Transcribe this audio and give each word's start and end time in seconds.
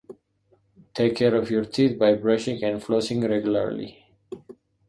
Take 0.95 1.15
care 1.15 1.35
of 1.35 1.51
your 1.51 1.63
teeth 1.63 1.99
by 1.99 2.15
brushing 2.15 2.63
and 2.63 2.81
flossing 2.81 3.21
regularly. 3.29 4.03